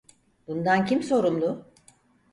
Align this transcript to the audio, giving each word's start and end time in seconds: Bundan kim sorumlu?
Bundan 0.47 0.85
kim 0.85 1.03
sorumlu? 1.03 1.65